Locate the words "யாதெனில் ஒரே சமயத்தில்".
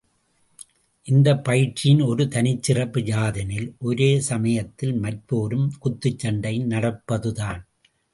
3.01-4.95